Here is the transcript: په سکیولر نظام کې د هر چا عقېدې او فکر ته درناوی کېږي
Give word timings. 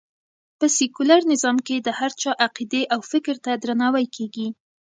په 0.59 0.65
سکیولر 0.77 1.21
نظام 1.31 1.57
کې 1.67 1.75
د 1.79 1.89
هر 1.99 2.11
چا 2.21 2.31
عقېدې 2.47 2.83
او 2.93 2.99
فکر 3.11 3.35
ته 3.45 3.51
درناوی 3.61 4.05
کېږي 4.15 4.47